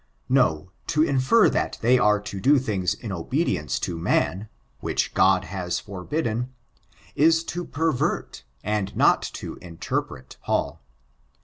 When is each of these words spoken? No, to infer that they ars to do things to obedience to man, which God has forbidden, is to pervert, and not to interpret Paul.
No, 0.29 0.71
to 0.87 1.03
infer 1.03 1.47
that 1.47 1.77
they 1.81 1.99
ars 1.99 2.23
to 2.31 2.39
do 2.41 2.57
things 2.57 2.95
to 2.95 3.11
obedience 3.13 3.77
to 3.81 3.99
man, 3.99 4.49
which 4.79 5.13
God 5.13 5.43
has 5.43 5.79
forbidden, 5.79 6.51
is 7.13 7.43
to 7.43 7.63
pervert, 7.63 8.43
and 8.63 8.95
not 8.95 9.21
to 9.33 9.59
interpret 9.61 10.37
Paul. 10.43 10.81